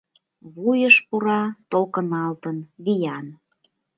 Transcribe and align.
Вуйыш 0.53 0.95
пура, 1.07 1.41
толкыналтын 1.71 2.57
виян 2.83 3.25